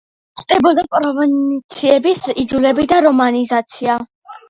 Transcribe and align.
ხდებოდა 0.43 0.85
პროვინციების 0.95 2.25
იძულებითი 2.47 3.07
რომანიზაცია. 3.11 4.05